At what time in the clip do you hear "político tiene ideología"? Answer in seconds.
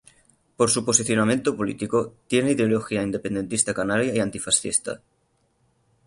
1.55-3.03